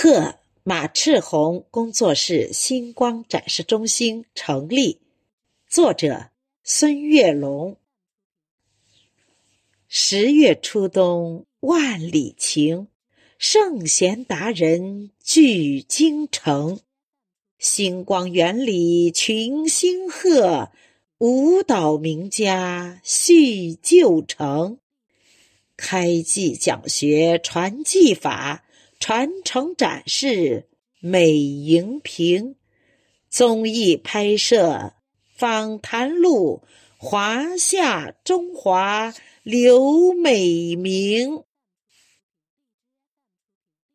[0.00, 5.00] 贺马赤红工作室星光展示中心成立。
[5.68, 6.30] 作者
[6.62, 7.76] 孙月龙。
[9.88, 12.86] 十月初冬万里晴，
[13.38, 16.78] 圣贤达人聚京城。
[17.58, 20.70] 星光园里群星贺，
[21.18, 24.78] 舞蹈名家续旧成。
[25.76, 28.64] 开技讲学传技法。
[29.00, 30.68] 传承展示
[31.00, 32.56] 美荧屏，
[33.28, 34.94] 综艺拍摄
[35.36, 36.62] 访谈录，
[36.96, 41.44] 华夏中华刘美名。